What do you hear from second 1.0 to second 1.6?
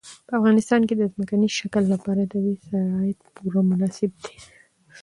ځمکني